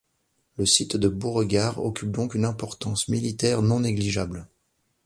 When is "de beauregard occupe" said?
0.97-2.09